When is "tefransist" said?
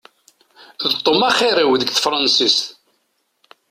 1.91-2.59